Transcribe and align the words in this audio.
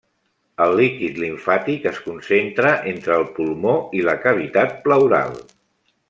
El 0.63 0.71
líquid 0.77 1.19
limfàtic 1.23 1.83
es 1.91 1.99
concentra 2.07 2.71
entre 2.95 3.17
el 3.23 3.27
pulmó 3.35 3.75
i 4.01 4.05
la 4.11 4.15
cavitat 4.27 4.73
pleural. 4.87 5.37